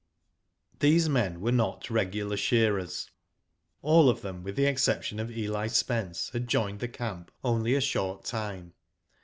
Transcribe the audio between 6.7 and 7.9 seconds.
the camp only a